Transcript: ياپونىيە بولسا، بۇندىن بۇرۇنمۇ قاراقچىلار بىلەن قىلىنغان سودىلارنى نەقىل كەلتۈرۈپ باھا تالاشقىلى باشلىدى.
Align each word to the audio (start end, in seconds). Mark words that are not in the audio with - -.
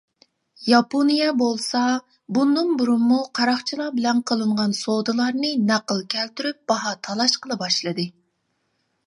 ياپونىيە 0.67 1.25
بولسا، 1.41 1.81
بۇندىن 2.37 2.71
بۇرۇنمۇ 2.79 3.19
قاراقچىلار 3.41 3.93
بىلەن 3.99 4.23
قىلىنغان 4.33 4.75
سودىلارنى 4.79 5.53
نەقىل 5.69 6.03
كەلتۈرۈپ 6.17 6.61
باھا 6.73 6.97
تالاشقىلى 7.11 7.61
باشلىدى. 7.63 8.09